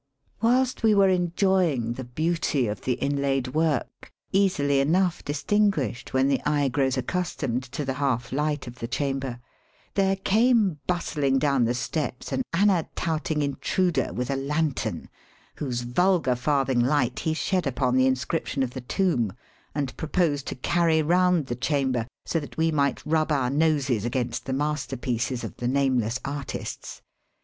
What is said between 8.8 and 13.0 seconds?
chamber, there came bustHng down the steps an anna